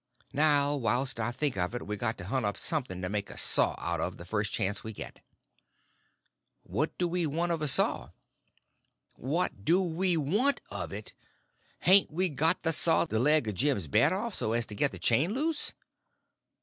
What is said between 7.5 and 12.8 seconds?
of a saw?" "What do we want of it? Hain't we got to